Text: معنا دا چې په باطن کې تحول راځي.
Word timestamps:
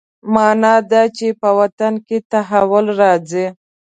معنا 0.33 0.73
دا 0.91 1.03
چې 1.17 1.27
په 1.41 1.49
باطن 1.57 1.93
کې 2.07 2.17
تحول 2.31 2.85
راځي. 3.01 3.45